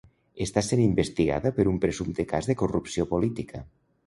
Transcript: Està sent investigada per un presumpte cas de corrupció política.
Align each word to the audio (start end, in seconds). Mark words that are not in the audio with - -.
Està 0.45 0.61
sent 0.67 0.81
investigada 0.85 1.51
per 1.59 1.67
un 1.73 1.77
presumpte 1.85 2.27
cas 2.33 2.51
de 2.53 2.57
corrupció 2.63 3.07
política. 3.15 3.63